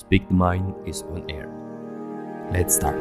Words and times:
Speak 0.00 0.24
the 0.32 0.36
Mind 0.40 0.72
is 0.88 1.04
on 1.12 1.20
air. 1.28 1.44
Let's 2.48 2.80
start. 2.80 2.96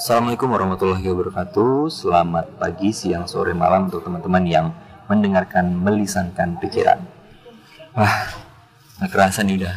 Assalamualaikum 0.00 0.48
warahmatullahi 0.48 1.04
wabarakatuh. 1.04 1.92
Selamat 1.92 2.48
pagi, 2.56 2.96
siang, 2.96 3.28
sore, 3.28 3.52
malam 3.52 3.92
untuk 3.92 4.08
teman-teman 4.08 4.40
yang 4.48 4.72
mendengarkan 5.04 5.68
melisankan 5.68 6.56
pikiran. 6.56 7.04
Wah, 7.92 8.32
nggak 9.04 9.12
kerasa 9.12 9.44
nih 9.44 9.60
udah. 9.60 9.76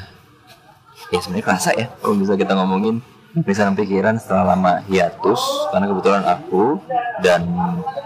Ya 1.12 1.20
sebenarnya 1.20 1.44
kerasa 1.52 1.76
ya 1.76 1.92
kalau 2.00 2.16
bisa 2.16 2.40
kita 2.40 2.56
ngomongin 2.56 3.04
melisankan 3.36 3.76
pikiran 3.76 4.16
setelah 4.16 4.56
lama 4.56 4.80
hiatus 4.88 5.68
karena 5.68 5.86
kebetulan 5.92 6.24
aku 6.24 6.80
dan 7.20 7.44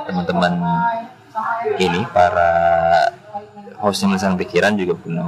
teman-teman 0.10 0.66
ini 1.76 2.02
para 2.16 2.52
hostnya 3.84 4.16
melisankan 4.16 4.40
pikiran 4.40 4.74
juga 4.80 4.94
punya 4.98 5.24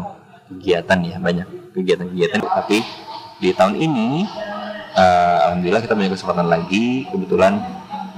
kegiatan 0.49 0.97
ya 1.05 1.17
banyak 1.19 1.47
kegiatan-kegiatan. 1.75 2.39
Tapi 2.41 2.81
di 3.39 3.49
tahun 3.53 3.75
ini 3.77 4.25
eh, 4.95 5.37
alhamdulillah 5.47 5.83
kita 5.83 5.93
punya 5.93 6.11
kesempatan 6.15 6.47
lagi. 6.47 7.05
Kebetulan 7.11 7.59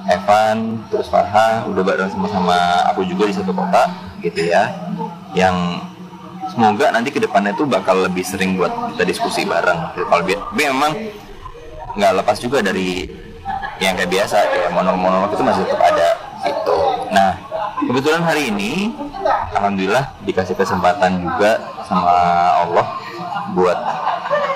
Evan 0.10 0.82
terus 0.90 1.10
Farha 1.10 1.66
udah 1.70 1.84
bareng 1.86 2.10
sama-sama 2.10 2.90
aku 2.90 3.06
juga 3.06 3.30
di 3.30 3.36
satu 3.36 3.54
kota 3.54 3.90
gitu 4.24 4.50
ya. 4.50 4.72
Yang 5.38 5.86
semoga 6.52 6.90
nanti 6.92 7.14
ke 7.14 7.20
depannya 7.22 7.54
tuh 7.56 7.70
bakal 7.70 8.02
lebih 8.08 8.26
sering 8.26 8.58
buat 8.58 8.72
kita 8.96 9.04
diskusi 9.06 9.46
bareng. 9.46 9.94
Kalau 9.96 10.24
bi- 10.26 10.42
memang 10.58 10.92
nggak 11.92 12.24
lepas 12.24 12.40
juga 12.40 12.64
dari 12.64 13.04
yang 13.82 13.98
kayak 13.98 14.14
biasa 14.14 14.38
kayak 14.48 14.70
monolog-monolog 14.78 15.34
itu 15.34 15.44
masih 15.44 15.66
tetap 15.66 15.82
ada 15.82 16.01
kebetulan 17.92 18.24
hari 18.24 18.48
ini 18.48 18.96
alhamdulillah 19.52 20.16
dikasih 20.24 20.56
kesempatan 20.56 21.28
juga 21.28 21.60
sama 21.84 22.16
Allah 22.64 22.88
buat 23.52 23.76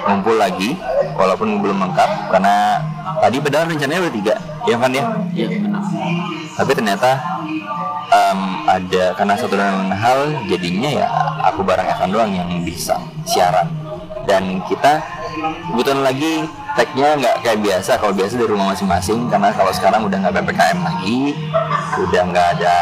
ngumpul 0.08 0.40
lagi 0.40 0.80
walaupun 1.20 1.60
belum 1.60 1.84
lengkap 1.84 2.32
karena 2.32 2.80
tadi 3.20 3.44
padahal 3.44 3.68
rencananya 3.68 4.08
udah 4.08 4.16
tiga 4.16 4.36
ya 4.64 4.76
kan 4.80 4.92
ya 4.96 5.04
Iya 5.36 5.48
benar. 5.52 5.84
tapi 6.56 6.72
ternyata 6.80 7.12
em, 8.08 8.40
ada 8.72 9.04
karena 9.20 9.34
satu 9.36 9.60
dan 9.60 9.84
lain 9.84 9.92
hal 9.92 10.20
jadinya 10.48 10.90
ya 11.04 11.08
aku 11.44 11.60
bareng 11.68 11.92
Evan 11.92 12.10
doang 12.16 12.32
yang 12.32 12.48
bisa 12.64 12.96
siaran 13.28 13.68
dan 14.24 14.64
kita 14.72 15.04
kebetulan 15.36 16.02
lagi 16.04 16.32
tagnya 16.76 17.10
nggak 17.20 17.36
kayak 17.44 17.60
biasa 17.64 17.92
kalau 18.00 18.14
biasa 18.16 18.34
di 18.36 18.46
rumah 18.48 18.76
masing-masing 18.76 19.20
karena 19.28 19.50
kalau 19.52 19.72
sekarang 19.72 20.02
udah 20.08 20.18
nggak 20.20 20.36
ppkm 20.44 20.80
lagi 20.84 21.20
udah 22.00 22.22
nggak 22.32 22.48
ada 22.60 22.76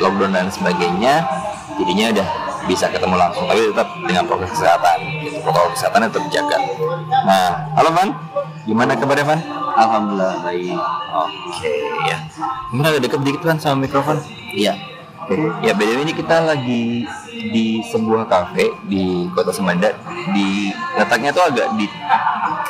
lockdown 0.00 0.32
dan 0.32 0.46
sebagainya 0.48 1.24
jadinya 1.80 2.06
udah 2.16 2.28
bisa 2.68 2.86
ketemu 2.92 3.16
langsung 3.16 3.44
tapi 3.48 3.60
tetap 3.72 3.88
dengan 4.04 4.22
protokol 4.28 4.52
kesehatan 4.52 4.98
gitu 5.24 5.36
protokol 5.40 5.70
kesehatan 5.72 5.98
tetap 6.08 6.22
dijaga 6.28 6.58
nah 7.24 7.48
halo 7.76 7.90
Van 7.96 8.08
gimana 8.68 8.92
kabarnya 8.94 9.24
Van 9.24 9.40
Alhamdulillah 9.80 10.34
baik. 10.44 10.76
Oke 11.24 11.72
ya. 12.04 12.18
Mungkin 12.74 12.84
agak 12.84 13.02
deket 13.06 13.20
dikit 13.24 13.42
kan 13.46 13.56
sama 13.56 13.86
mikrofon. 13.86 14.18
Iya. 14.52 14.76
Oke. 15.24 15.34
Ya 15.62 15.72
BTW 15.72 16.04
ini 16.04 16.14
kita 16.14 16.42
lagi 16.44 17.06
di 17.48 17.80
sebuah 17.88 18.28
kafe 18.28 18.68
di 18.84 19.28
Kota 19.32 19.50
Semanda. 19.50 19.88
Di 20.36 20.68
letaknya 21.00 21.32
tuh 21.32 21.48
agak 21.48 21.72
di 21.80 21.88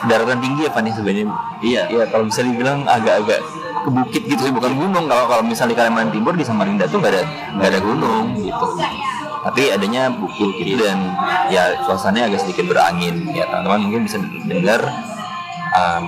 daratan 0.06 0.38
tinggi 0.38 0.66
ya 0.66 0.70
Fanny 0.70 0.94
sebenarnya. 0.94 1.26
Iya. 1.60 1.82
Iya 1.90 2.04
kalau 2.08 2.30
bisa 2.30 2.46
dibilang 2.46 2.86
agak-agak 2.86 3.42
ke 3.80 3.90
bukit 3.90 4.22
gitu 4.28 4.40
sih 4.44 4.52
bukan 4.52 4.76
gunung 4.76 5.08
kalau 5.08 5.24
kalau 5.24 5.40
misalnya 5.40 5.72
di 5.72 5.78
Kalimantan 5.80 6.12
Timur 6.12 6.36
di 6.36 6.44
Samarinda 6.44 6.84
tuh 6.84 7.00
nggak 7.00 7.12
ada 7.16 7.24
nggak 7.56 7.68
ada 7.72 7.80
gunung 7.80 8.36
gitu 8.36 8.66
tapi 9.40 9.72
adanya 9.72 10.12
bukit 10.12 10.52
gitu 10.60 10.84
dan 10.84 11.16
ya 11.48 11.80
suasananya 11.88 12.28
agak 12.28 12.44
sedikit 12.44 12.68
berangin 12.68 13.24
ya 13.32 13.48
teman-teman 13.48 13.88
mungkin 13.88 14.02
bisa 14.04 14.20
dengar 14.44 14.84
um, 15.72 16.04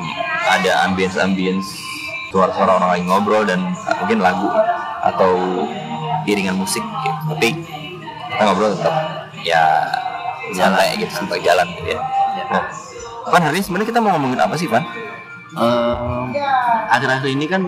ada 0.53 0.85
ambience-ambience 0.85 1.65
suara-suara 2.29 2.81
orang 2.81 2.91
lagi 2.97 3.05
ngobrol 3.09 3.45
dan 3.49 3.73
uh, 3.89 3.95
mungkin 4.05 4.21
lagu 4.21 4.49
atau 5.03 5.65
iringan 6.29 6.57
musik 6.57 6.83
gitu. 6.83 7.19
Tapi 7.35 7.49
kita 8.43 8.51
ngobrol 8.51 8.75
tetap 8.75 8.95
ya 9.47 9.63
santai 10.51 10.99
gitu, 10.99 11.13
santai 11.15 11.39
jalan 11.47 11.67
gitu 11.79 11.95
ya. 11.95 12.01
Nah, 12.51 12.65
Van 13.23 13.43
hari 13.47 13.63
ini 13.63 13.65
sebenarnya 13.65 13.89
kita 13.95 14.01
mau 14.03 14.11
ngomongin 14.19 14.41
apa 14.43 14.55
sih 14.59 14.67
Van? 14.67 14.83
Em, 15.53 16.27
akhir-akhir 16.91 17.29
ini 17.31 17.47
kan 17.47 17.63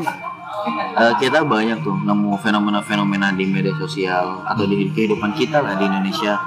eh, 0.98 1.14
kita 1.22 1.46
banyak 1.46 1.78
tuh 1.86 1.94
nemu 1.94 2.34
fenomena-fenomena 2.42 3.30
di 3.38 3.46
media 3.46 3.70
sosial 3.78 4.42
atau 4.42 4.66
di 4.66 4.90
kehidupan 4.90 5.38
kita 5.38 5.62
lah 5.62 5.78
di 5.78 5.86
Indonesia. 5.86 6.42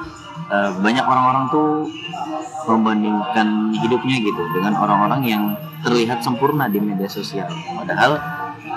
Eh, 0.51 0.69
banyak 0.83 1.05
orang-orang 1.07 1.47
tuh 1.47 1.87
membandingkan 2.67 3.71
hidupnya 3.79 4.19
gitu 4.19 4.43
dengan 4.51 4.75
orang-orang 4.75 5.23
yang 5.23 5.43
terlihat 5.87 6.19
sempurna 6.19 6.67
di 6.67 6.83
media 6.83 7.07
sosial. 7.07 7.47
Padahal 7.79 8.19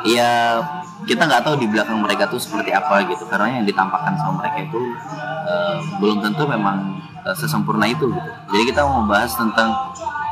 ya 0.07 0.63
kita 1.09 1.23
nggak 1.25 1.43
tahu 1.47 1.55
di 1.61 1.67
belakang 1.71 1.99
mereka 2.01 2.29
tuh 2.29 2.41
seperti 2.41 2.73
apa 2.75 3.05
gitu 3.09 3.25
karena 3.29 3.61
yang 3.61 3.65
ditampakkan 3.69 4.17
sama 4.19 4.45
mereka 4.45 4.59
itu 4.67 4.81
eh, 5.49 5.79
belum 6.01 6.21
tentu 6.25 6.45
memang 6.45 7.01
eh, 7.25 7.37
sesempurna 7.37 7.87
itu 7.89 8.11
gitu. 8.11 8.31
Jadi 8.53 8.63
kita 8.75 8.85
mau 8.85 9.05
membahas 9.05 9.33
tentang 9.37 9.69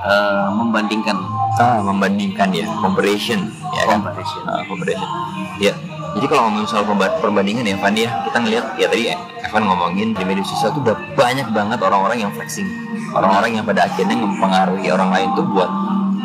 eh, 0.04 0.48
membandingkan 0.52 1.16
Ah, 1.58 1.82
membandingkan 1.82 2.54
ya, 2.54 2.70
comparison 2.78 3.50
ya 3.74 3.82
kan? 3.90 3.98
Comparison. 3.98 4.42
Ah, 4.46 4.62
comparison. 4.70 5.10
Ya. 5.58 5.74
Jadi 6.14 6.26
kalau 6.30 6.46
ngomongin 6.46 6.70
soal 6.70 6.86
perbandingan 7.18 7.66
ya 7.66 7.74
Van 7.82 7.94
ya, 7.98 8.10
kita 8.30 8.38
ngelihat 8.38 8.66
ya 8.78 8.86
tadi 8.86 9.10
Evan 9.42 9.62
ngomongin 9.66 10.14
di 10.14 10.22
media 10.22 10.46
sosial 10.46 10.70
tuh 10.70 10.86
udah 10.86 10.96
banyak 11.18 11.50
banget 11.50 11.82
orang-orang 11.82 12.22
yang 12.22 12.30
flexing. 12.30 12.70
Orang-orang 13.10 13.58
yang 13.58 13.66
pada 13.66 13.90
akhirnya 13.90 14.14
mempengaruhi 14.14 14.86
orang 14.86 15.10
lain 15.10 15.28
tuh 15.34 15.46
buat 15.50 15.66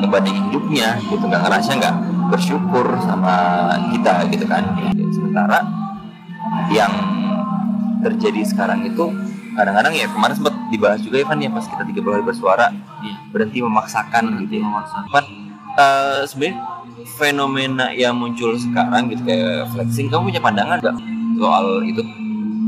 ngebandingin 0.06 0.44
hidupnya 0.54 0.88
gitu 1.10 1.24
nggak 1.26 1.42
ngerasa 1.46 1.70
nggak 1.82 1.96
bersyukur 2.34 2.86
sama 3.06 3.36
kita 3.94 4.26
gitu 4.34 4.50
kan. 4.50 4.66
Sementara 5.14 5.62
yang 6.74 6.90
terjadi 8.02 8.42
sekarang 8.42 8.82
itu 8.90 9.06
kadang-kadang 9.54 9.94
ya 9.94 10.10
kemarin 10.10 10.34
sempat 10.34 10.54
dibahas 10.74 11.00
juga 11.06 11.22
ya 11.22 11.30
ya 11.30 11.50
pas 11.54 11.66
kita 11.70 11.84
30 11.86 12.10
hari 12.10 12.26
bersuara 12.26 12.74
Iya. 13.06 13.16
berhenti 13.30 13.62
memaksakan 13.62 14.24
gitu 14.42 14.58
ya. 14.58 14.66
memaksakan. 14.66 15.24
Eh, 15.74 16.22
sebenarnya 16.26 16.56
fenomena 17.18 17.86
yang 17.94 18.18
muncul 18.18 18.58
sekarang 18.58 19.10
gitu 19.14 19.22
kayak 19.26 19.70
flexing 19.74 20.10
kamu 20.10 20.34
punya 20.34 20.42
pandangan 20.42 20.78
nggak 20.82 20.98
soal 21.38 21.82
itu 21.82 22.02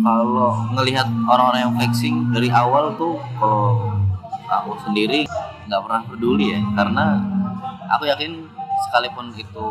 kalau 0.05 0.53
ngelihat 0.77 1.07
orang-orang 1.25 1.61
yang 1.69 1.73
flexing 1.77 2.29
dari 2.33 2.49
awal 2.53 2.93
tuh 2.97 3.17
kalau 3.41 3.93
aku 4.45 4.77
sendiri 4.85 5.25
nggak 5.65 5.81
pernah 5.81 6.01
peduli 6.05 6.53
ya 6.53 6.61
karena 6.77 7.21
aku 7.89 8.03
yakin 8.09 8.45
sekalipun 8.85 9.33
itu 9.35 9.67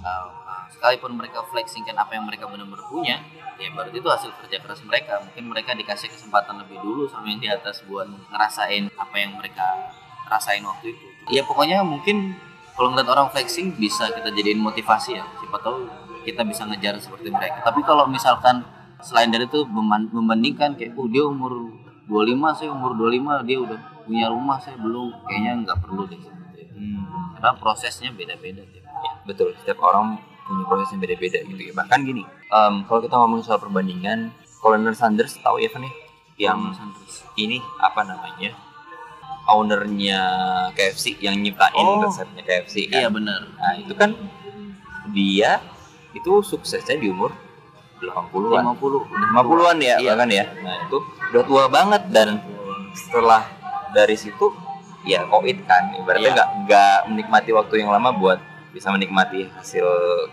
uh, 0.00 0.30
sekalipun 0.72 1.18
mereka 1.18 1.42
flexing 1.50 1.84
kan 1.86 1.98
apa 1.98 2.16
yang 2.16 2.24
mereka 2.26 2.48
benar-benar 2.48 2.82
punya 2.88 3.18
ya 3.60 3.68
berarti 3.70 3.96
itu 4.02 4.08
hasil 4.08 4.30
kerja 4.42 4.58
keras 4.58 4.80
mereka. 4.82 5.22
Mungkin 5.22 5.44
mereka 5.46 5.70
dikasih 5.76 6.10
kesempatan 6.10 6.58
lebih 6.66 6.82
dulu 6.82 7.06
sama 7.06 7.30
yang 7.30 7.40
di 7.40 7.48
atas 7.50 7.84
buat 7.86 8.08
ngerasain 8.08 8.90
apa 8.98 9.16
yang 9.18 9.38
mereka 9.38 9.64
rasain 10.26 10.64
waktu 10.66 10.96
itu. 10.96 11.04
Ya 11.30 11.46
pokoknya 11.46 11.86
mungkin 11.86 12.34
kalau 12.74 12.90
ngeliat 12.90 13.08
orang 13.12 13.28
flexing 13.30 13.76
bisa 13.76 14.10
kita 14.10 14.32
jadiin 14.32 14.58
motivasi 14.58 15.20
ya. 15.20 15.24
Siapa 15.38 15.60
tahu 15.62 15.86
kita 16.26 16.42
bisa 16.42 16.66
ngejar 16.66 16.98
seperti 16.98 17.30
mereka. 17.30 17.62
Tapi 17.62 17.82
kalau 17.86 18.10
misalkan 18.10 18.66
selain 19.02 19.30
dari 19.30 19.46
itu 19.46 19.66
memban- 19.66 20.10
membandingkan 20.10 20.78
kayak 20.78 20.94
oh 20.94 21.10
dia 21.10 21.26
umur 21.26 21.74
25 22.06 22.58
saya 22.58 22.70
umur 22.70 22.94
25 22.98 23.46
dia 23.46 23.58
udah 23.58 23.78
punya 24.06 24.26
rumah 24.30 24.58
saya 24.58 24.78
belum 24.78 25.10
kayaknya 25.26 25.52
nggak 25.66 25.78
perlu 25.82 26.02
deh 26.06 26.22
karena 27.34 27.52
prosesnya 27.54 28.10
beda-beda 28.10 28.62
ya 28.62 28.82
betul 29.22 29.52
setiap 29.54 29.78
orang 29.80 30.16
punya 30.42 30.64
proses 30.64 30.90
yang 30.90 31.00
beda-beda 31.00 31.38
gitu 31.40 31.62
ya. 31.62 31.72
Bahkan 31.72 31.98
gini 32.02 32.22
em, 32.26 32.74
kalau 32.84 33.00
kita 33.00 33.14
ngomongin 33.14 33.44
soal 33.44 33.58
perbandingan 33.58 34.30
Colonel 34.58 34.92
Sanders 34.92 35.38
tahu 35.38 35.58
ya 35.58 35.68
Van 35.68 35.82
ya? 35.82 35.92
Yang 36.40 36.58
ini 37.36 37.58
apa 37.78 38.02
namanya 38.02 38.50
ownernya 39.44 40.20
KFC 40.72 41.18
yang 41.18 41.36
nyiptain 41.36 41.74
Oh. 41.76 42.02
resepnya 42.02 42.42
KFC 42.42 42.88
kan? 42.88 42.98
Iya 42.98 43.08
benar. 43.08 43.40
Nah 43.52 43.74
itu 43.76 43.92
kan 43.92 44.10
dia 45.08 45.58
itu 46.12 46.30
suksesnya 46.40 46.96
di 46.96 47.08
umur 47.08 47.32
80-an 48.00 48.66
50 48.74 48.82
udah 48.82 49.02
50-an 49.38 49.78
ya 49.78 49.96
Iya. 49.98 50.10
bahkan 50.10 50.30
ya. 50.30 50.44
Nah 50.58 50.76
itu 50.82 50.96
udah 51.30 51.42
tua 51.42 51.64
banget 51.68 52.02
dan 52.10 52.42
setelah 52.92 53.46
dari 53.90 54.14
situ 54.14 54.50
ya 55.02 55.26
koit 55.26 55.58
kan 55.64 55.92
ibaratnya 55.94 56.22
Iya. 56.24 56.34
nggak 56.34 56.48
nggak 56.64 56.96
menikmati 57.08 57.50
waktu 57.50 57.74
yang 57.80 57.90
lama 57.90 58.10
buat 58.12 58.38
bisa 58.70 58.88
menikmati 58.88 59.50
hasil 59.52 59.84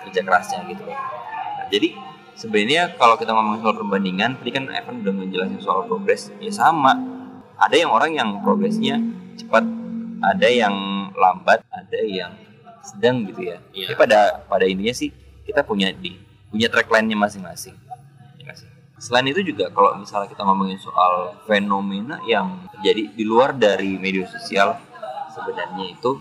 kerja 0.06 0.22
kerasnya 0.22 0.64
gitu 0.66 0.86
Nah, 0.86 1.66
jadi 1.68 1.92
sebenarnya 2.34 2.96
kalau 2.96 3.16
kita 3.16 3.34
ngomong 3.34 3.60
soal 3.60 3.76
perbandingan 3.76 4.38
tadi 4.38 4.50
kan 4.50 4.70
Evan 4.70 5.02
udah 5.02 5.14
ngejelasin 5.14 5.60
soal 5.60 5.84
progres 5.84 6.32
ya 6.38 6.50
sama 6.50 6.96
ada 7.56 7.76
yang 7.76 7.90
orang 7.90 8.16
yang 8.16 8.30
progresnya 8.40 8.96
cepat 9.36 9.68
ada 10.22 10.48
yang 10.48 10.72
lambat 11.14 11.60
ada 11.68 12.00
yang 12.00 12.32
sedang 12.82 13.28
gitu 13.28 13.44
ya 13.46 13.58
Iya. 13.72 13.92
Tapi 13.92 13.98
pada 14.00 14.20
pada 14.46 14.64
intinya 14.64 14.94
sih 14.94 15.12
kita 15.44 15.62
punya 15.62 15.92
di 15.92 16.16
punya 16.48 16.66
track 16.66 16.88
line-nya 16.88 17.18
masing-masing? 17.18 17.76
Selain 19.00 19.26
itu 19.26 19.42
juga 19.42 19.72
kalau 19.72 19.96
misalnya 19.96 20.28
kita 20.28 20.44
ngomongin 20.44 20.78
soal 20.78 21.40
fenomena 21.44 22.20
yang 22.24 22.68
terjadi 22.70 23.10
di 23.10 23.24
luar 23.24 23.56
dari 23.56 23.96
media 23.96 24.28
sosial 24.28 24.76
sebenarnya 25.32 25.86
itu 25.90 26.20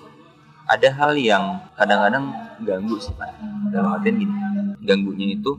ada 0.64 0.88
hal 0.94 1.12
yang 1.14 1.44
kadang-kadang 1.74 2.28
ganggu 2.60 2.96
sih 2.96 3.10
pak. 3.12 3.34
Dalam 3.68 3.98
artian 3.98 4.16
gini 4.16 4.34
ganggunya 4.78 5.34
itu 5.34 5.52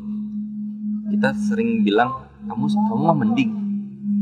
kita 1.09 1.33
sering 1.35 1.81
bilang 1.81 2.23
kamu 2.45 2.65
kamu 2.69 3.01
mah 3.03 3.17
mending. 3.17 3.51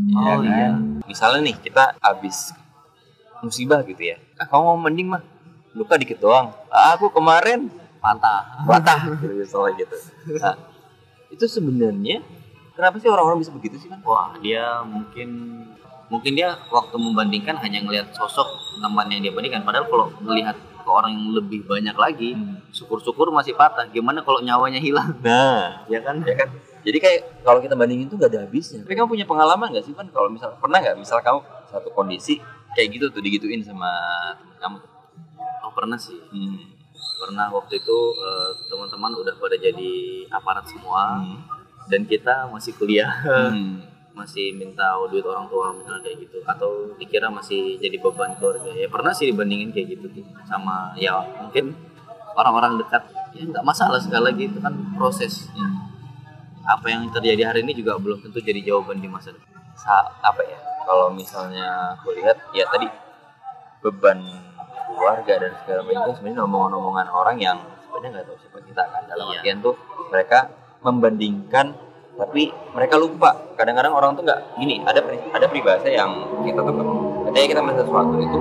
Ya 0.07 0.17
Oh, 0.17 0.39
kan? 0.39 0.41
iya. 0.41 0.69
misalnya 1.03 1.39
nih 1.43 1.55
kita 1.59 1.99
habis 1.99 2.55
musibah 3.39 3.83
gitu 3.83 3.99
ya. 4.01 4.17
Ah, 4.35 4.47
kamu 4.47 4.63
mau 4.65 4.79
mending 4.79 5.07
mah? 5.07 5.21
Luka 5.75 5.93
dikit 5.93 6.17
doang. 6.17 6.49
Ah, 6.71 6.95
aku 6.95 7.11
kemarin 7.11 7.67
patah. 7.99 8.63
Patah 8.65 8.99
gitu 9.13 9.35
misalnya 9.35 9.71
gitu. 9.77 9.97
Nah 10.39 10.55
itu 11.27 11.45
sebenarnya 11.45 12.23
kenapa 12.77 12.95
sih 13.01 13.09
orang-orang 13.09 13.41
bisa 13.41 13.51
begitu 13.51 13.81
sih 13.81 13.89
kan 13.89 13.99
wah 14.05 14.37
dia 14.37 14.85
mungkin 14.85 15.29
mungkin 16.07 16.39
dia 16.39 16.55
waktu 16.71 16.95
membandingkan 16.95 17.59
hanya 17.59 17.83
ngelihat 17.83 18.15
sosok 18.15 18.47
teman 18.79 19.07
yang 19.11 19.21
dia 19.23 19.33
bandingkan. 19.35 19.63
Padahal 19.67 19.85
kalau 19.91 20.07
melihat 20.23 20.55
ke 20.55 20.89
orang 20.89 21.11
yang 21.19 21.35
lebih 21.35 21.67
banyak 21.67 21.95
lagi 21.99 22.31
syukur-syukur 22.71 23.27
masih 23.35 23.53
patah. 23.59 23.83
Gimana 23.91 24.23
kalau 24.23 24.39
nyawanya 24.39 24.79
hilang? 24.79 25.19
Nah 25.19 25.83
ya 25.91 25.99
kan? 25.99 26.23
ya 26.23 26.35
kan? 26.35 26.49
Jadi 26.87 26.97
kayak 27.03 27.43
kalau 27.43 27.59
kita 27.59 27.75
bandingin 27.75 28.07
tuh 28.07 28.15
gak 28.15 28.31
ada 28.31 28.47
habisnya. 28.47 28.79
Tapi 28.87 28.95
kamu 28.95 29.11
punya 29.11 29.25
pengalaman 29.27 29.75
gak 29.75 29.83
sih 29.83 29.91
kan 29.91 30.07
kalau 30.15 30.31
misal 30.31 30.55
pernah 30.55 30.79
nggak? 30.79 30.95
Misal 30.95 31.19
kamu 31.19 31.43
satu 31.67 31.91
kondisi 31.91 32.39
kayak 32.71 32.87
gitu 32.95 33.05
tuh 33.11 33.19
digituin 33.19 33.59
sama 33.59 33.91
temen 34.39 34.55
kamu? 34.55 34.77
Oh 35.67 35.71
pernah 35.75 35.99
sih. 35.99 36.17
Hmm. 36.31 36.79
pernah 37.17 37.49
waktu 37.49 37.81
itu 37.81 37.97
eh, 38.13 38.49
teman-teman 38.69 39.09
udah 39.17 39.33
pada 39.41 39.57
jadi 39.57 39.91
aparat 40.29 40.69
semua. 40.69 41.17
Hmm. 41.17 41.56
Dan 41.87 42.03
kita 42.03 42.47
masih 42.47 42.71
kuliah 42.73 43.09
Hmm. 43.47 43.83
masih 44.13 44.49
minta 44.51 44.81
duit 45.05 45.21
orang 45.21 45.45
tua 45.45 45.69
misalnya 45.71 46.01
kayak 46.01 46.17
gitu. 46.19 46.37
Atau 46.43 46.69
dikira 46.95 47.29
masih 47.29 47.77
jadi 47.77 47.95
beban 47.95 48.33
keluarga. 48.33 48.73
Ya 48.73 48.87
pernah 48.87 49.13
sih 49.13 49.29
dibandingin 49.29 49.69
kayak 49.69 49.93
gitu 49.93 50.09
sama 50.43 50.89
ya 50.95 51.13
mungkin 51.37 51.77
orang-orang 52.33 52.77
dekat. 52.77 53.05
Ya 53.31 53.45
nggak 53.45 53.61
masalah 53.61 53.97
sekali 53.97 54.23
lagi 54.25 54.43
itu 54.45 54.57
kan 54.57 54.73
proses. 54.93 55.47
Hmm. 55.51 55.85
apa 56.67 56.83
yang 56.85 57.07
terjadi 57.07 57.47
hari 57.47 57.63
ini 57.63 57.71
juga 57.73 57.95
belum 57.95 58.19
tentu 58.19 58.41
jadi 58.41 58.59
jawaban 58.61 58.97
di 58.97 59.07
masa 59.07 59.31
depan. 59.31 59.47
Sa- 59.73 60.11
apa 60.19 60.43
ya 60.43 60.59
kalau 60.83 61.07
misalnya 61.09 61.95
aku 61.95 62.11
lihat 62.11 62.35
ya 62.51 62.67
tadi 62.67 62.91
beban 63.79 64.19
keluarga 64.85 65.33
dan 65.37 65.51
segala 65.57 65.81
macam 65.81 66.01
itu 66.01 66.11
sebenarnya 66.17 66.43
omongan-omongan 66.43 67.07
orang 67.07 67.37
yang 67.37 67.57
sebenarnya 67.79 68.09
nggak 68.13 68.25
tahu 68.25 68.37
siapa 68.37 68.59
kita 68.61 68.83
kan. 68.83 69.01
Dalam 69.05 69.25
Iya. 69.27 69.39
artian 69.39 69.57
tuh 69.61 69.75
mereka 70.09 70.39
membandingkan 70.87 71.75
tapi 72.17 72.49
mereka 72.73 72.97
lupa 72.97 73.53
kadang-kadang 73.53 73.93
orang 73.93 74.17
tuh 74.17 74.25
nggak 74.25 74.57
gini 74.57 74.81
ada 74.81 75.05
ada 75.35 75.45
peribahasa 75.45 75.85
yang 75.85 76.09
kita 76.41 76.65
tuh 76.65 76.73
ketika 77.29 77.45
kita 77.53 77.61
melihat 77.61 77.79
sesuatu 77.85 78.15
itu 78.17 78.39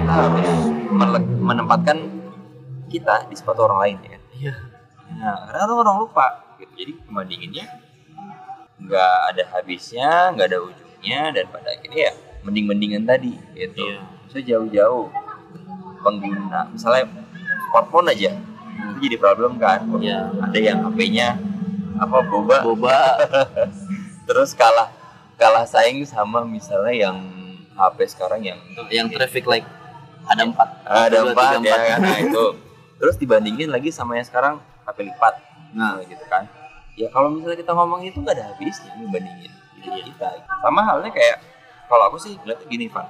kita 0.00 0.10
harus 0.14 0.64
menempatkan 1.44 1.98
kita 2.88 3.28
di 3.28 3.34
sepatu 3.36 3.68
orang 3.68 3.78
lain 3.84 3.96
ya 4.00 4.10
kan 4.16 4.22
iya 4.32 4.54
Nah, 5.16 5.48
kadang 5.48 5.80
orang 5.80 5.96
lupa 6.04 6.26
gitu. 6.60 6.72
Jadi 6.76 6.92
pembandinginnya 7.08 7.66
nggak 8.78 9.16
ada 9.34 9.42
habisnya, 9.56 10.36
nggak 10.36 10.46
ada 10.52 10.58
ujungnya 10.62 11.20
dan 11.32 11.44
pada 11.48 11.68
akhirnya 11.72 12.12
ya 12.12 12.14
mending-mendingan 12.44 13.02
tadi 13.08 13.34
gitu. 13.56 13.82
Iya. 13.88 14.00
So 14.28 14.38
jauh-jauh 14.38 15.08
pengguna, 16.04 16.68
misalnya 16.70 17.08
smartphone 17.68 18.12
aja 18.12 18.36
itu 18.98 19.06
jadi 19.06 19.16
problem 19.22 19.54
kan. 19.62 19.86
Iya. 20.02 20.26
Ada 20.50 20.58
yang 20.58 20.78
HP-nya 20.90 21.38
apa 22.02 22.18
boba, 22.26 22.66
boba. 22.66 22.98
Terus 24.28 24.50
kalah 24.58 24.90
kalah 25.38 25.62
saing 25.64 26.02
sama 26.02 26.42
misalnya 26.42 26.90
yang 26.90 27.16
HP 27.78 28.10
sekarang 28.10 28.42
yang 28.42 28.58
yang 28.90 29.06
traffic 29.06 29.46
light. 29.46 29.64
Ada 30.26 30.42
empat. 30.44 30.68
Ada 30.84 31.16
Dua, 31.22 31.30
empat 31.32 31.62
ya 31.62 31.78
kan? 31.94 31.98
Nah, 32.02 32.18
itu. 32.18 32.44
Terus 33.00 33.14
dibandingin 33.14 33.70
lagi 33.70 33.94
sama 33.94 34.18
yang 34.18 34.26
sekarang 34.26 34.58
HP 34.82 35.06
lipat. 35.06 35.34
Nah. 35.78 36.02
Gitu 36.02 36.26
kan. 36.26 36.50
Ya 36.98 37.06
kalau 37.14 37.30
misalnya 37.30 37.62
kita 37.62 37.70
ngomong 37.70 38.02
itu 38.02 38.18
nggak 38.18 38.34
ada 38.34 38.44
habisnya 38.50 38.90
dibandingin 38.98 39.54
diri 39.78 40.02
kita. 40.10 40.42
Sama 40.58 40.82
halnya 40.82 41.14
kayak 41.14 41.38
kalau 41.86 42.10
aku 42.10 42.18
sih 42.18 42.34
ngeliatnya 42.42 42.66
gini 42.66 42.90
Van. 42.90 43.06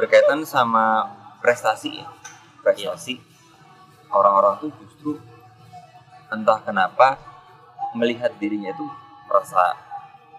Berkaitan 0.00 0.40
sama 0.48 1.04
prestasi 1.44 2.00
ya. 2.00 2.08
Prestasi 2.64 3.29
orang-orang 4.10 4.58
tuh 4.58 4.70
justru 4.82 5.18
entah 6.30 6.58
kenapa 6.62 7.18
melihat 7.94 8.30
dirinya 8.38 8.70
itu 8.70 8.86
merasa 9.26 9.74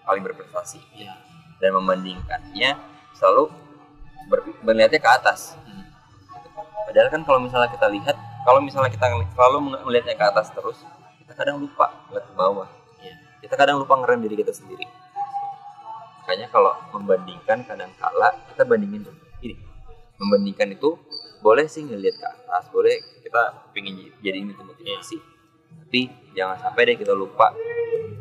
paling 0.08 0.24
berprestasi 0.24 0.80
Iya. 0.96 1.16
dan 1.60 1.76
membandingkannya 1.76 2.80
selalu 3.16 3.52
ber- 4.32 4.56
melihatnya 4.64 5.00
ke 5.00 5.10
atas. 5.12 5.56
Hmm. 5.68 5.88
Padahal 6.88 7.08
kan 7.12 7.22
kalau 7.24 7.40
misalnya 7.44 7.70
kita 7.72 7.88
lihat, 7.92 8.16
kalau 8.44 8.60
misalnya 8.64 8.92
kita 8.92 9.08
selalu 9.36 9.58
melihatnya 9.84 10.16
ke 10.16 10.26
atas 10.26 10.52
terus, 10.52 10.84
kita 11.24 11.32
kadang 11.36 11.60
lupa 11.60 11.92
ngeliat 12.08 12.26
ke 12.28 12.34
bawah. 12.36 12.68
Iya. 13.00 13.16
Kita 13.44 13.56
kadang 13.60 13.80
lupa 13.80 14.00
ngerem 14.00 14.24
diri 14.28 14.36
kita 14.40 14.52
sendiri. 14.56 14.88
Makanya 16.24 16.48
kalau 16.52 16.74
membandingkan 16.96 17.68
kadang 17.68 17.92
kala 18.00 18.32
kita 18.52 18.64
bandingin 18.64 19.04
dulu. 19.04 19.20
Ini 19.44 19.56
membandingkan 20.22 20.72
itu 20.72 20.96
boleh 21.42 21.66
sih 21.66 21.82
ngelihat 21.82 22.16
ke 22.22 22.28
atas, 22.28 22.70
boleh 22.70 22.96
kita 23.26 23.42
pengen 23.74 23.98
j- 23.98 24.14
jadi 24.22 24.38
ini 24.46 24.54
tuh 24.54 24.66
motivasi. 24.66 25.18
Tapi 25.82 26.02
jangan 26.32 26.56
sampai 26.62 26.82
deh 26.88 26.96
kita 26.96 27.12
lupa 27.12 27.52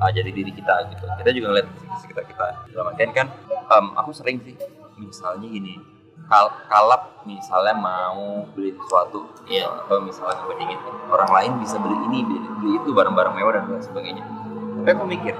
uh, 0.00 0.10
jadi 0.10 0.32
diri 0.32 0.50
kita 0.50 0.88
gitu. 0.90 1.04
Kita 1.04 1.30
juga 1.30 1.46
ngeliat 1.52 1.68
sekitar 2.00 2.24
kita. 2.26 2.46
Dalam 2.72 2.90
artian 2.90 3.12
kan, 3.12 3.26
em, 3.46 3.86
aku 3.94 4.10
sering 4.10 4.40
sih 4.42 4.56
misalnya 4.96 5.46
gini, 5.46 5.78
kal 6.26 6.50
kalap 6.66 7.22
misalnya 7.24 7.76
mau 7.76 8.44
beli 8.56 8.72
sesuatu, 8.74 9.28
Iya. 9.46 9.68
atau 9.84 10.00
misalnya 10.00 10.40
ngebandingin 10.40 10.80
orang 11.08 11.30
lain 11.30 11.50
bisa 11.60 11.76
beli 11.76 11.96
ini, 12.10 12.18
beli, 12.24 12.40
beli 12.58 12.72
itu 12.80 12.90
barang-barang 12.90 13.34
mewah 13.36 13.52
dan 13.54 13.64
lain 13.68 13.82
sebagainya. 13.84 14.24
Tapi 14.80 14.88
aku 14.96 15.04
mikir, 15.04 15.34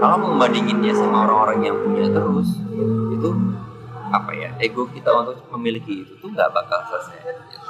kalau 0.00 0.16
mau 0.18 0.28
membandinginnya 0.34 0.92
sama 0.92 1.28
orang-orang 1.28 1.58
yang 1.62 1.76
punya 1.78 2.06
terus, 2.10 2.58
itu 3.14 3.28
apa 4.10 4.30
ya 4.34 4.50
ego 4.58 4.90
kita 4.90 5.06
untuk 5.14 5.38
memiliki 5.54 6.02
itu 6.02 6.19
nggak 6.40 6.56
bakal 6.56 6.80
selesai. 6.88 7.20
Gitu. 7.20 7.68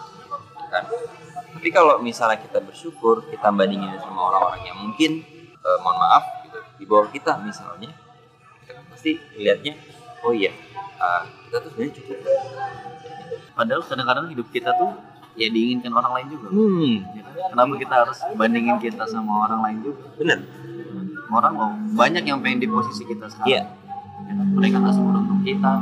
kan? 0.71 0.87
Tapi 1.59 1.69
kalau 1.75 1.99
misalnya 1.99 2.39
kita 2.39 2.63
bersyukur 2.63 3.27
kita 3.27 3.51
bandingin 3.51 3.99
sama 3.99 4.31
orang-orang 4.31 4.63
yang 4.63 4.79
mungkin 4.79 5.27
eh, 5.59 5.79
mohon 5.83 5.99
maaf 5.99 6.47
gitu 6.47 6.59
di 6.79 6.85
bawah 6.87 7.11
kita 7.11 7.35
misalnya 7.43 7.91
kita 8.62 8.79
kan 8.79 8.85
pasti 8.95 9.19
lihatnya 9.35 9.75
oh 10.23 10.31
iya 10.31 10.55
ah, 11.03 11.27
kita 11.27 11.67
tuh 11.67 11.69
sebenarnya 11.75 11.95
cukup. 11.99 12.19
Padahal 13.59 13.83
kadang-kadang 13.83 14.27
hidup 14.31 14.47
kita 14.55 14.71
tuh 14.79 14.95
ya 15.35 15.50
diinginkan 15.50 15.91
orang 15.91 16.12
lain 16.23 16.27
juga. 16.31 16.49
Hmm. 16.55 16.95
Ya 17.19 17.23
kan? 17.27 17.35
kenapa 17.50 17.73
kita 17.83 17.95
harus 18.07 18.19
bandingin 18.39 18.79
kita 18.79 19.03
sama 19.11 19.50
orang 19.50 19.61
lain 19.67 19.79
juga? 19.91 20.07
Bener. 20.15 20.39
Orang 21.31 21.53
mau 21.59 21.71
banyak 21.99 22.23
yang 22.23 22.39
pengen 22.39 22.62
di 22.62 22.69
posisi 22.71 23.03
kita 23.03 23.27
sekarang. 23.27 23.50
Iya. 23.50 23.62
Ya 24.31 24.33
kan? 24.39 24.47
mereka 24.55 24.77
nggak 24.79 24.95
seberuntung 24.95 25.43
kita 25.43 25.73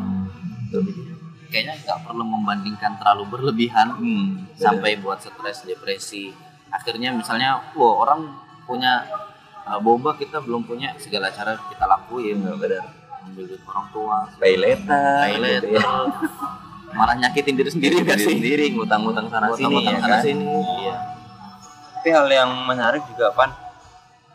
kayaknya 1.48 1.74
nggak 1.80 1.98
perlu 2.04 2.24
membandingkan 2.24 3.00
terlalu 3.00 3.24
berlebihan 3.32 3.96
hmm 3.96 4.56
sampai 4.58 5.00
buat 5.00 5.18
stres 5.22 5.64
depresi. 5.64 6.30
Akhirnya 6.68 7.10
misalnya 7.16 7.72
wah 7.72 7.94
orang 8.04 8.28
punya 8.68 9.08
uh, 9.64 9.80
boba 9.80 10.12
kita 10.20 10.44
belum 10.44 10.68
punya 10.68 10.92
segala 11.00 11.32
cara 11.32 11.56
kita 11.68 11.84
lakuin. 11.88 12.44
Bener. 12.44 12.84
Ambil 13.24 13.44
duit 13.48 13.62
orang 13.64 13.86
tua. 13.92 14.16
Pay 14.36 14.54
later 14.60 15.00
toilet 15.24 15.62
gitu 15.64 15.76
ya. 15.76 15.88
malah 16.88 17.12
nyakitin 17.20 17.52
diri 17.52 17.68
sendiri 17.68 18.00
diri 18.00 18.08
gak 18.08 18.16
sih? 18.16 18.32
sendiri 18.32 18.64
ngutang-ngutang 18.72 19.28
sana 19.28 19.52
sini 19.52 19.60
Ngutang-ngutang 19.60 19.92
ya 19.92 20.00
sana 20.00 20.16
kan? 20.16 20.24
sini. 20.24 20.44
Iya. 20.80 20.94
Tapi 21.98 22.08
hal 22.14 22.26
yang 22.32 22.50
menarik 22.64 23.02
juga 23.12 23.26
pan 23.36 23.50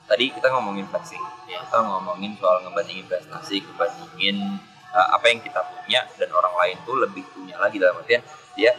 tadi 0.06 0.30
kita 0.30 0.48
ngomongin 0.54 0.86
flexing. 0.90 1.24
Iya. 1.50 1.60
kita 1.70 1.80
ngomongin 1.86 2.32
soal 2.38 2.62
ngebandingin 2.66 3.06
prestasi 3.10 3.62
ngebandingin 3.62 4.38
apa 4.94 5.26
yang 5.26 5.42
kita 5.42 5.60
punya 5.66 6.06
dan 6.22 6.30
orang 6.30 6.54
lain 6.54 6.78
tuh 6.86 6.96
lebih 7.02 7.26
punya 7.34 7.58
lagi 7.58 7.82
dalam 7.82 7.98
artian 7.98 8.22
dia 8.54 8.78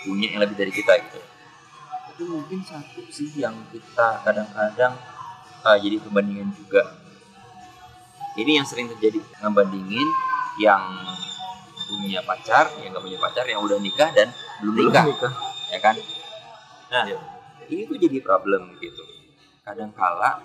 punya 0.00 0.32
yang 0.32 0.40
lebih 0.40 0.56
dari 0.56 0.72
kita 0.72 0.96
gitu. 0.96 1.20
Itu 2.16 2.22
mungkin 2.32 2.64
satu 2.64 3.04
sih 3.12 3.28
yang 3.36 3.52
kita 3.68 4.24
kadang-kadang 4.24 4.96
uh, 5.64 5.76
jadi 5.76 6.00
perbandingan 6.00 6.48
juga. 6.56 6.96
Ini 8.40 8.62
yang 8.62 8.66
sering 8.66 8.88
terjadi 8.88 9.20
ngebandingin 9.44 10.08
yang 10.62 10.80
punya 11.90 12.22
pacar 12.22 12.70
yang 12.80 12.94
nggak 12.94 13.04
punya 13.04 13.18
pacar 13.18 13.44
yang 13.44 13.60
udah 13.60 13.76
nikah 13.82 14.08
dan 14.14 14.32
belum 14.62 14.88
nikah 14.88 15.04
ya 15.68 15.78
kan? 15.82 15.96
Nah 16.88 17.04
ini 17.68 17.84
tuh 17.84 17.98
jadi 18.00 18.16
problem 18.24 18.72
gitu. 18.80 19.04
Kadang 19.60 19.92
kala 19.92 20.40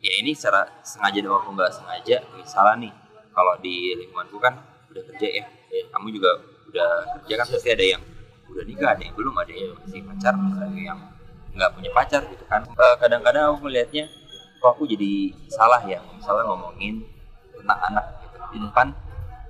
ya 0.00 0.12
ini 0.24 0.32
secara 0.32 0.64
sengaja 0.80 1.20
maupun 1.28 1.60
nggak 1.60 1.76
sengaja 1.76 2.24
misalnya 2.40 2.88
nih 2.88 2.92
kalau 3.30 3.54
di 3.62 3.94
lingkunganku 3.96 4.36
kan 4.38 4.54
udah 4.90 5.02
kerja 5.14 5.28
ya, 5.42 5.46
ya 5.70 5.84
kamu 5.94 6.18
juga 6.18 6.30
udah 6.70 6.90
kerja 7.20 7.34
kan 7.40 7.46
pasti 7.46 7.68
ada 7.70 7.84
yang 7.96 8.02
udah 8.50 8.64
nikah 8.66 8.90
ada 8.94 9.02
yang 9.06 9.14
belum 9.14 9.34
ada 9.38 9.52
yang 9.54 9.72
masih 9.78 10.02
pacar 10.02 10.34
ada 10.34 10.66
yang 10.74 10.98
nggak 11.50 11.70
punya 11.74 11.90
pacar 11.90 12.22
gitu 12.26 12.44
kan. 12.46 12.62
Eh, 12.62 12.94
kadang-kadang 12.98 13.54
aku 13.54 13.66
melihatnya 13.66 14.06
kok 14.60 14.70
aku 14.76 14.86
jadi 14.86 15.34
salah 15.50 15.82
ya 15.82 15.98
misalnya 16.14 16.46
ngomongin 16.46 17.02
tentang 17.54 17.80
anak 17.90 18.04
gitu. 18.22 18.36
Di 18.54 18.58
depan 18.62 18.88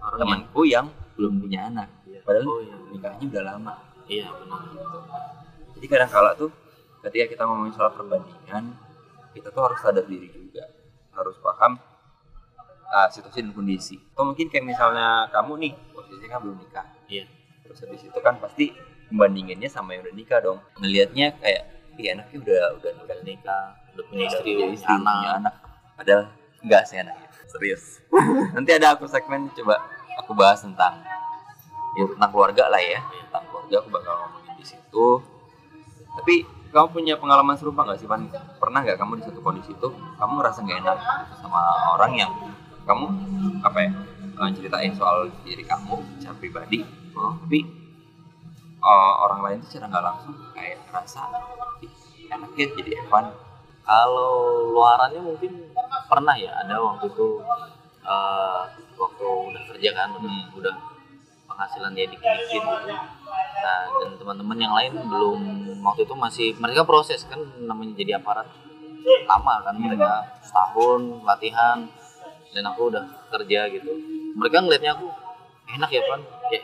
Orang 0.01 0.17
temanku 0.17 0.65
yang 0.65 0.89
belum 1.17 1.45
punya 1.45 1.69
anak. 1.69 1.89
Padahal 2.25 2.47
Oh, 2.49 2.61
iya. 2.65 2.77
nikahnya 2.89 3.25
udah 3.29 3.43
lama. 3.45 3.73
Iya 4.09 4.27
benar. 4.33 4.61
jadi 5.77 5.87
kadang 5.87 6.11
kala 6.11 6.31
tuh 6.37 6.51
ketika 7.05 7.25
kita 7.37 7.43
ngomongin 7.47 7.73
soal 7.73 7.93
perbandingan 7.93 8.75
kita 9.33 9.49
tuh 9.53 9.63
harus 9.65 9.79
sadar 9.81 10.05
diri 10.09 10.29
juga. 10.33 10.65
Harus 11.13 11.37
paham 11.41 11.77
ah, 12.91 13.09
situasi 13.09 13.47
dan 13.47 13.55
kondisi. 13.55 13.97
Atau 14.15 14.27
mungkin 14.27 14.47
kayak 14.51 14.67
misalnya 14.67 15.31
kamu 15.31 15.53
nih 15.63 15.73
posisinya 15.95 16.29
kan 16.35 16.41
belum 16.45 16.57
nikah. 16.59 16.87
Iya. 17.11 17.25
terus 17.67 17.87
habis 17.87 18.03
itu 18.03 18.19
kan 18.19 18.35
pasti 18.43 18.75
membandinginnya 19.15 19.71
sama 19.71 19.95
yang 19.95 20.03
udah 20.03 20.15
nikah 20.15 20.39
dong. 20.43 20.59
Ngelihatnya 20.83 21.39
kayak 21.39 21.63
iya 21.99 22.19
anaknya 22.19 22.37
udah 22.43 22.63
udah 22.83 22.91
nikah 22.99 23.15
Udah 23.15 23.27
nikah, 23.27 23.65
udah 23.95 24.05
punya 24.11 24.25
Udah 24.27 24.35
istri, 24.35 24.51
punya 24.51 24.67
punya 24.67 24.75
istri, 24.75 24.95
anak. 24.95 25.31
anak. 25.39 25.55
Padahal 25.95 26.23
enggak 26.67 26.83
sih 26.87 26.97
anaknya 26.99 27.29
serius. 27.51 27.85
Nanti 28.59 28.71
ada 28.75 28.87
aku 28.99 29.07
segmen 29.07 29.51
coba 29.55 29.75
aku 30.19 30.33
bahas 30.35 30.63
tentang 30.63 30.99
ya 31.95 32.05
tentang 32.11 32.31
keluarga 32.31 32.67
lah 32.71 32.83
ya. 32.83 32.99
Tentang 33.03 33.45
keluarga 33.51 33.75
aku 33.83 33.89
bakal 33.95 34.13
ngomongin 34.19 34.55
di 34.59 34.65
situ. 34.67 35.07
Tapi 36.11 36.35
kamu 36.71 36.87
punya 36.95 37.15
pengalaman 37.19 37.59
serupa 37.59 37.83
nggak 37.83 37.99
sih 37.99 38.07
Pan? 38.07 38.31
pernah 38.63 38.87
nggak 38.87 38.99
kamu 38.99 39.19
di 39.19 39.23
satu 39.27 39.43
kondisi 39.43 39.75
itu 39.75 39.89
kamu 39.91 40.33
ngerasa 40.39 40.59
nggak 40.63 40.79
enak 40.87 40.99
sama 41.43 41.61
orang 41.99 42.13
yang 42.15 42.31
kamu 42.91 43.07
apa 43.63 43.79
ya 43.87 43.91
eh, 44.41 44.51
ceritain 44.59 44.93
soal 44.99 45.31
diri 45.47 45.63
kamu 45.63 45.95
secara 46.19 46.35
pribadi. 46.43 46.83
Oh, 47.15 47.39
tapi 47.47 47.61
eh, 48.83 49.13
orang 49.23 49.41
lain 49.47 49.57
tuh 49.63 49.69
secara 49.71 49.87
nggak 49.95 50.05
langsung 50.05 50.35
kayak 50.57 50.79
ngerasa 50.91 51.23
enaknya 52.31 52.65
jadi 52.75 52.91
Evan. 53.07 53.27
Kalau 53.81 54.71
luarannya 54.71 55.23
mungkin 55.23 55.53
pernah 56.07 56.35
ya 56.35 56.51
ada 56.67 56.79
waktu 56.83 57.07
itu 57.11 57.29
eh, 58.03 58.63
waktu 58.99 59.25
udah 59.25 59.63
kerja 59.75 59.91
kan 59.95 60.09
udah, 60.19 60.27
Hmm. 60.31 60.59
udah 60.59 60.75
penghasilan 61.47 61.93
dia 61.95 62.07
dikit-dikit. 62.11 62.63
Gitu. 62.63 62.95
Nah 63.61 63.81
dan 64.01 64.11
teman-teman 64.17 64.59
yang 64.59 64.75
lain 64.75 64.93
belum 65.05 65.41
waktu 65.85 66.09
itu 66.09 66.15
masih 66.17 66.49
mereka 66.59 66.83
proses 66.89 67.23
kan 67.29 67.39
namanya 67.61 67.93
jadi 67.95 68.19
aparat 68.19 68.49
lama 69.27 69.55
kan 69.65 69.75
mereka 69.81 70.29
setahun 70.45 71.25
latihan 71.25 71.89
dan 72.51 72.63
aku 72.67 72.91
udah 72.91 73.05
kerja 73.31 73.71
gitu. 73.71 73.91
Mereka 74.35 74.57
ngelihatnya 74.63 74.93
aku 74.95 75.07
enak 75.71 75.91
ya 75.91 76.03
pan. 76.07 76.21
Ya 76.51 76.61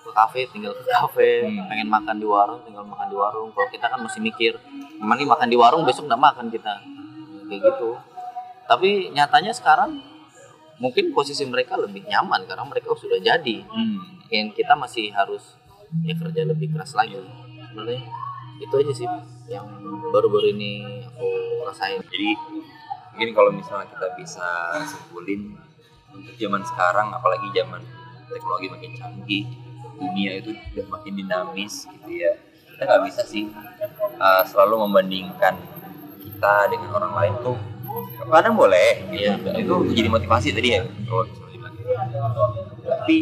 ke 0.00 0.10
kafe 0.16 0.48
tinggal 0.48 0.72
ke 0.72 0.82
kafe 0.88 1.44
Hmm. 1.44 1.68
pengen 1.68 1.88
makan 1.88 2.16
di 2.16 2.26
warung 2.26 2.60
tinggal 2.64 2.82
makan 2.82 3.06
di 3.12 3.16
warung. 3.16 3.48
Kalau 3.52 3.68
kita 3.68 3.86
kan 3.86 4.00
masih 4.00 4.20
mikir 4.20 4.56
gimana 4.96 5.20
nih 5.20 5.28
makan 5.28 5.48
di 5.48 5.56
warung 5.60 5.82
besok 5.84 6.08
nggak 6.08 6.18
makan 6.20 6.46
kita. 6.48 6.74
Kayak 7.46 7.60
gitu. 7.68 7.90
Tapi 8.64 9.12
nyatanya 9.12 9.52
sekarang 9.52 10.00
mungkin 10.80 11.12
posisi 11.12 11.44
mereka 11.44 11.76
lebih 11.76 12.08
nyaman 12.08 12.48
karena 12.48 12.64
mereka 12.64 12.96
sudah 12.96 13.20
jadi. 13.20 13.56
Hmm. 13.68 14.18
yang 14.30 14.54
kita 14.54 14.78
masih 14.78 15.10
harus 15.10 15.58
ya 16.06 16.14
kerja 16.14 16.46
lebih 16.46 16.70
keras 16.70 16.94
lagi. 16.94 17.18
Sebenarnya 17.66 17.98
itu 18.62 18.74
aja 18.78 18.92
sih 18.94 19.08
yang 19.50 19.66
baru-baru 20.14 20.54
ini 20.54 21.02
aku 21.02 21.26
rasain. 21.66 21.98
Jadi 22.06 22.38
mungkin 23.20 23.36
kalau 23.36 23.52
misalnya 23.52 23.84
kita 23.92 24.16
bisa 24.16 24.48
simpulin 24.88 25.52
untuk 26.08 26.32
zaman 26.40 26.64
sekarang 26.64 27.12
apalagi 27.12 27.52
zaman 27.52 27.84
teknologi 28.32 28.72
makin 28.72 28.92
canggih 28.96 29.44
dunia 30.00 30.40
itu 30.40 30.56
udah 30.56 30.86
makin 30.88 31.12
dinamis 31.20 31.84
gitu 31.84 32.08
ya 32.16 32.32
kita 32.72 32.80
nggak 32.88 33.02
bisa 33.12 33.20
sih 33.28 33.44
uh, 34.16 34.40
selalu 34.48 34.88
membandingkan 34.88 35.52
kita 36.16 36.72
dengan 36.72 36.96
orang 36.96 37.12
lain 37.12 37.34
tuh 37.44 37.60
kadang 38.24 38.56
boleh 38.56 39.04
Iya. 39.12 39.36
itu 39.52 39.74
jadi 39.92 40.08
motivasi 40.08 40.56
tadi 40.56 40.80
ya 40.80 40.88
kalau 41.04 41.28
misalnya 41.28 41.52
dibilang. 41.52 41.76
tapi 42.88 43.16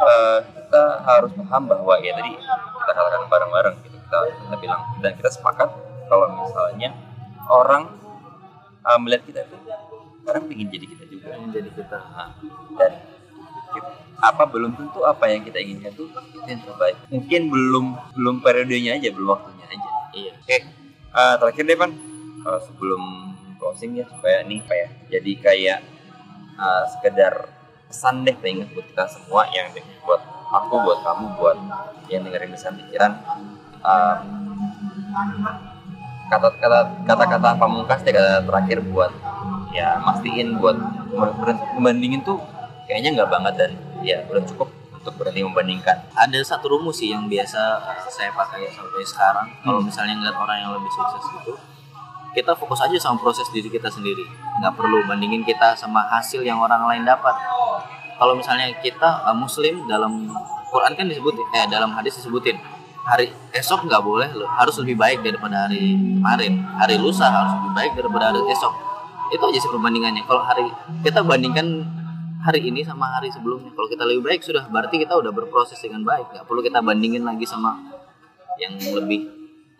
uh, 0.00 0.38
kita 0.48 0.82
harus 1.04 1.30
paham 1.36 1.68
bahwa 1.68 2.00
ya 2.00 2.16
tadi 2.16 2.40
kita 2.40 2.92
katakan 2.96 3.28
bareng-bareng 3.28 3.76
gitu 3.84 4.00
kita 4.00 4.16
kita 4.32 4.56
bilang 4.64 4.80
dan 5.04 5.12
kita 5.12 5.28
sepakat 5.28 5.68
kalau 6.08 6.24
misalnya 6.40 6.96
orang 7.52 8.00
uh, 8.84 8.98
melihat 9.00 9.22
kita 9.26 9.40
tuh 9.48 9.60
kadang 10.24 10.44
pengen 10.46 10.68
jadi 10.68 10.86
kita 10.86 11.04
juga. 11.08 11.36
Jadi 11.50 11.70
kita. 11.74 11.98
Nah, 11.98 12.30
dan 12.76 12.92
apa 14.20 14.44
belum 14.44 14.76
tentu 14.76 15.00
apa 15.06 15.32
yang 15.32 15.40
kita 15.40 15.58
inginkan 15.62 15.96
tuh 15.96 16.10
itu 16.12 16.38
yang 16.44 16.60
terbaik. 16.60 16.96
Mungkin 17.08 17.40
belum 17.48 17.84
belum 18.16 18.34
periodenya 18.44 19.00
aja 19.00 19.08
belum 19.14 19.28
waktunya 19.32 19.64
aja. 19.64 19.90
Iya. 20.10 20.32
Oke 20.36 20.56
eh, 21.10 21.34
terakhir 21.40 21.64
deh 21.64 21.78
pan 21.78 21.90
Eh, 22.40 22.60
sebelum 22.64 23.36
closing 23.60 24.00
ya 24.00 24.08
supaya 24.08 24.40
nih 24.48 24.64
ya 24.64 24.88
jadi 25.12 25.32
kayak 25.44 25.80
eh, 26.56 26.84
sekedar 26.96 27.52
pesan 27.84 28.24
deh 28.24 28.32
pengen 28.32 28.64
buat 28.72 28.88
kita 28.88 29.04
semua 29.12 29.44
yang 29.52 29.68
buat 30.08 30.24
aku 30.48 30.74
buat 30.80 31.04
kamu 31.04 31.36
buat 31.36 31.58
yang 32.08 32.24
dengerin 32.24 32.56
lisan 32.56 32.80
pikiran. 32.80 33.12
Eh, 33.84 34.16
kata-kata 36.30 37.04
kata-kata 37.04 37.58
pamungkas 37.58 38.00
deh 38.06 38.14
kata 38.14 38.46
terakhir 38.46 38.78
buat 38.86 39.10
ya 39.74 39.98
mastiin 40.02 40.62
buat 40.62 40.78
membandingin 41.76 42.22
tuh 42.22 42.38
kayaknya 42.86 43.18
nggak 43.18 43.30
banget 43.30 43.54
dan 43.58 43.70
ya 44.06 44.22
belum 44.30 44.46
cukup 44.46 44.70
untuk 45.00 45.16
berhenti 45.16 45.40
membandingkan. 45.40 45.96
Ada 46.12 46.44
satu 46.44 46.76
rumus 46.76 47.00
sih 47.00 47.10
yang 47.10 47.24
biasa 47.24 47.80
saya 48.12 48.30
pakai 48.36 48.68
sampai 48.68 49.00
sekarang. 49.00 49.48
Kalau 49.64 49.80
misalnya 49.80 50.12
ngeliat 50.12 50.36
orang 50.36 50.58
yang 50.60 50.72
lebih 50.76 50.92
sukses 50.92 51.24
gitu 51.40 51.56
kita 52.30 52.54
fokus 52.54 52.78
aja 52.86 52.94
sama 52.98 53.18
proses 53.18 53.46
diri 53.50 53.66
kita 53.66 53.90
sendiri. 53.90 54.22
Nggak 54.62 54.74
perlu 54.78 55.02
bandingin 55.06 55.42
kita 55.42 55.74
sama 55.74 56.06
hasil 56.14 56.46
yang 56.46 56.62
orang 56.62 56.86
lain 56.86 57.02
dapat. 57.02 57.34
Kalau 58.20 58.36
misalnya 58.36 58.70
kita 58.78 59.26
uh, 59.26 59.34
muslim 59.34 59.88
dalam 59.90 60.30
Quran 60.70 60.92
kan 60.94 61.06
disebut 61.10 61.34
eh 61.56 61.66
dalam 61.66 61.90
hadis 61.96 62.20
disebutin 62.20 62.54
hari 63.06 63.32
esok 63.56 63.88
nggak 63.88 64.02
boleh 64.02 64.28
loh. 64.36 64.48
Harus 64.48 64.76
lebih 64.82 64.96
baik 65.00 65.24
daripada 65.24 65.68
hari 65.68 65.96
kemarin. 65.96 66.64
Hari 66.76 66.94
lusa 67.00 67.26
harus 67.28 67.52
lebih 67.60 67.72
baik 67.76 67.92
daripada 67.96 68.24
hari 68.32 68.40
esok. 68.52 68.74
Itu 69.30 69.42
aja 69.46 69.58
sih 69.62 69.70
perbandingannya. 69.70 70.22
Kalau 70.26 70.42
hari 70.42 70.66
kita 71.06 71.22
bandingkan 71.22 71.86
hari 72.42 72.60
ini 72.66 72.84
sama 72.84 73.06
hari 73.08 73.30
sebelumnya. 73.30 73.70
Kalau 73.72 73.88
kita 73.88 74.04
lebih 74.04 74.22
baik 74.26 74.40
sudah 74.44 74.66
berarti 74.68 74.96
kita 75.00 75.14
udah 75.16 75.32
berproses 75.32 75.78
dengan 75.80 76.02
baik. 76.04 76.34
Nggak 76.34 76.44
perlu 76.44 76.60
kita 76.60 76.78
bandingin 76.82 77.24
lagi 77.24 77.46
sama 77.46 77.78
yang 78.60 78.76
lebih 78.76 79.28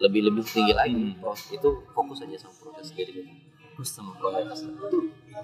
lebih 0.00 0.20
lebih 0.32 0.42
tinggi 0.46 0.72
lagi. 0.72 1.16
Proses- 1.20 1.52
itu 1.52 1.68
fokus 1.92 2.24
aja 2.24 2.36
sama 2.48 2.54
proses 2.56 2.92
diri 2.96 3.12
kita. 3.20 3.30
Fokus 3.76 3.88
sama 3.92 4.12
proses. 4.16 4.64
Itu 4.64 4.98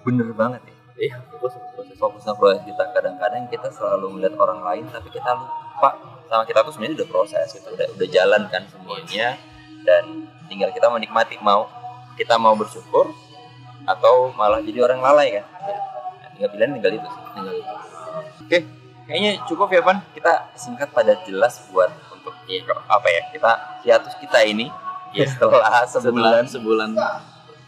bener 0.07 0.33
banget 0.33 0.63
ya. 0.65 0.75
Iya 0.97 1.17
fokus 1.29 1.53
sama 1.53 1.69
proses. 1.77 1.95
Fokus 2.01 2.21
sama 2.25 2.37
proses 2.41 2.63
kita. 2.65 2.83
Kadang-kadang 2.95 3.43
kita 3.53 3.69
selalu 3.69 4.07
melihat 4.17 4.35
orang 4.41 4.61
lain 4.65 4.85
tapi 4.89 5.13
kita 5.13 5.29
lupa 5.37 6.16
sama 6.27 6.43
kita 6.45 6.63
tuh 6.67 6.73
sebenarnya 6.75 7.03
udah 7.03 7.09
proses 7.09 7.49
itu 7.55 7.69
udah 7.71 7.87
udah 7.97 8.09
jalan 8.11 8.43
kan 8.51 8.63
semuanya. 8.71 9.39
Dan 9.87 10.27
tinggal 10.51 10.75
kita 10.75 10.91
menikmati 10.91 11.39
mau 11.39 11.71
kita 12.19 12.35
mau 12.41 12.59
bersyukur 12.59 13.13
atau 13.87 14.35
malah 14.35 14.59
jadi 14.59 14.83
orang 14.83 14.99
lalai 14.99 15.39
kan. 15.39 15.47
Nah, 15.47 16.29
tinggal 16.35 16.51
pilihan 16.51 16.73
tinggal 16.75 16.93
itu 16.99 17.07
sih. 17.07 17.23
Tinggal 17.35 17.55
itu. 17.55 17.75
oke 18.17 18.59
kayaknya 19.07 19.31
cukup 19.47 19.69
ya 19.71 19.81
Pan 19.87 20.03
kita 20.11 20.33
singkat 20.59 20.91
pada 20.91 21.15
jelas 21.23 21.63
buat 21.71 21.93
untuk 22.11 22.35
apa 22.91 23.07
ya 23.07 23.21
kita 23.31 23.51
hiatus 23.87 24.15
kita 24.19 24.43
ini. 24.43 24.67
Ya 25.15 25.25
setelah 25.33 25.87
sebulan. 25.87 26.51
Sebulan. 26.51 26.91
Sebulan 26.91 26.91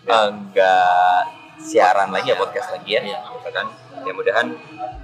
enggak 0.08 1.22
siaran 1.58 2.10
lagi 2.10 2.34
ya 2.34 2.36
podcast 2.38 2.74
lagi 2.74 2.98
ya. 2.98 3.02
Gitu 3.06 3.50
kan 3.54 3.66
ya 4.02 4.12
mudahan 4.14 4.46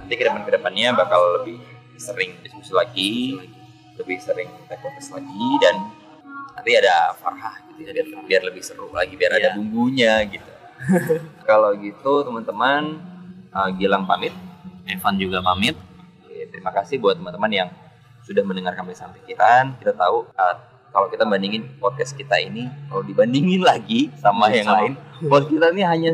nanti 0.05 0.13
ke 0.15 0.23
depan 0.23 0.43
ke 0.43 0.51
depannya 0.51 0.95
bakal 0.95 1.21
lebih 1.41 1.59
sering 1.97 2.35
diskusi 2.41 2.71
lagi 2.71 3.13
lebih 3.95 4.17
sering 4.17 4.49
tag 4.65 4.79
podcast 4.79 5.13
lagi 5.13 5.47
dan 5.59 5.75
nanti 6.53 6.71
ada 6.73 7.15
Farhah 7.15 7.55
gitu 7.69 7.83
ya, 7.83 7.91
biar, 7.93 8.07
biar 8.23 8.41
lebih 8.43 8.61
seru 8.61 8.87
lagi 8.89 9.13
biar 9.13 9.31
ada 9.33 9.49
Iya. 9.49 9.55
bumbunya 9.55 10.13
gitu 10.25 10.51
kalau 11.49 11.71
gitu 11.75 12.11
teman-teman 12.21 12.99
uh, 13.49 13.69
Gilang 13.71 14.03
pamit 14.03 14.35
Evan 14.85 15.15
juga 15.15 15.39
pamit 15.39 15.75
Oke, 16.21 16.47
terima 16.49 16.69
kasih 16.69 16.99
buat 16.99 17.15
teman-teman 17.15 17.47
yang 17.49 17.69
sudah 18.21 18.41
mendengarkan 18.41 18.83
pesan 18.83 19.13
pikiran. 19.13 19.77
Kita 19.77 19.93
tahu 19.93 20.27
uh, 20.27 20.55
kalau 20.89 21.07
kita 21.07 21.23
bandingin 21.23 21.77
podcast 21.77 22.11
kita 22.11 22.35
ini, 22.35 22.65
kalau 22.87 22.99
dibandingin 23.01 23.61
lagi 23.61 24.11
sama 24.17 24.49
yang 24.49 24.65
Sama. 24.65 24.75
lain, 24.81 24.93
podcast 25.21 25.47
kita 25.47 25.67
ini 25.69 25.83
hanya 25.83 26.11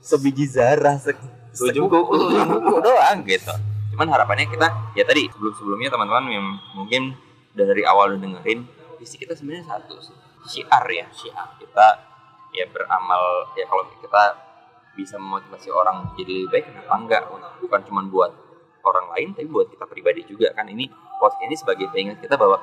sebiji 0.00 0.48
zarah, 0.48 0.96
se 0.96 1.14
Setuju. 1.50 1.86
sekuku, 1.86 2.16
sekuku 2.32 2.74
doang 2.80 3.18
gitu. 3.22 3.54
Cuman 3.94 4.10
harapannya 4.10 4.50
kita, 4.50 4.66
ya 4.98 5.06
tadi 5.06 5.30
sebelum-sebelumnya 5.30 5.86
teman-teman 5.86 6.26
yang 6.26 6.46
mungkin 6.74 7.14
udah 7.54 7.62
dari 7.62 7.86
awal 7.86 8.10
udah 8.10 8.26
dengerin, 8.26 8.66
visi 8.98 9.14
kita 9.22 9.38
sebenarnya 9.38 9.70
satu 9.70 9.94
sih, 10.02 10.18
syiar 10.50 10.82
ya, 10.90 11.06
syiar. 11.14 11.54
Kita 11.62 11.86
ya 12.50 12.66
beramal 12.74 13.54
ya 13.54 13.62
kalau 13.70 13.86
kita 13.94 14.22
bisa 14.98 15.14
memotivasi 15.14 15.70
orang 15.70 16.10
jadi 16.18 16.42
lebih 16.42 16.50
baik 16.50 16.64
kenapa 16.74 16.94
enggak? 16.98 17.22
Bukan 17.62 17.80
cuma 17.86 18.02
buat 18.10 18.34
orang 18.82 19.06
lain 19.14 19.28
tapi 19.38 19.46
buat 19.46 19.70
kita 19.70 19.86
pribadi 19.86 20.26
juga 20.26 20.50
kan. 20.58 20.66
Ini 20.66 20.90
podcast 21.22 21.46
ini 21.46 21.54
sebagai 21.54 21.86
pengingat 21.94 22.18
kita 22.18 22.34
bahwa 22.34 22.58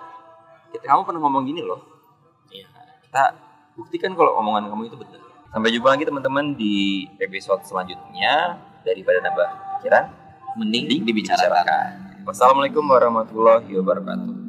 kita 0.76 0.84
kamu 0.84 1.08
pernah 1.08 1.22
ngomong 1.24 1.48
gini 1.48 1.64
loh. 1.64 1.80
Iya. 2.52 2.68
kita 3.08 3.24
buktikan 3.80 4.12
kalau 4.20 4.36
omongan 4.36 4.68
kamu 4.68 4.92
itu 4.92 5.00
benar. 5.00 5.24
Sampai 5.48 5.72
jumpa 5.72 5.96
lagi 5.96 6.04
teman-teman 6.04 6.60
di 6.60 7.08
episode 7.24 7.64
selanjutnya. 7.64 8.60
Daripada 8.82 9.22
nambah 9.22 9.48
pikiran 9.78 10.21
Mending 10.60 11.08
dibicarakan. 11.08 12.24
Wassalamualaikum 12.28 12.84
warahmatullahi 12.84 13.72
wabarakatuh. 13.80 14.41